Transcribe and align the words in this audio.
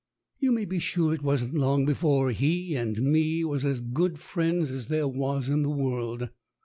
You 0.39 0.51
may 0.51 0.65
be 0.65 0.79
sure 0.79 1.13
it 1.13 1.21
wasn't 1.21 1.53
long 1.53 1.85
before 1.85 2.31
he 2.31 2.73
and 2.75 2.99
me 3.03 3.43
was 3.45 3.63
as 3.63 3.81
good 3.81 4.17
friends 4.19 4.71
as 4.71 4.87
there 4.87 5.07
was 5.07 5.47
in 5.47 5.61
the 5.61 5.69
world. 5.69 6.27